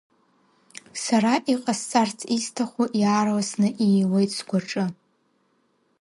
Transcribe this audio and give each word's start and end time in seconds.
Сара 1.03 1.33
иҟасҵарц 1.53 2.19
исҭаху 2.35 2.85
иаарласны 3.01 3.67
ииуеит 3.87 4.31
сгәаҿы. 4.37 4.85